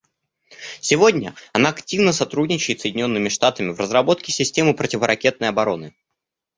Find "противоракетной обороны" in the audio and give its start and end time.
4.73-5.93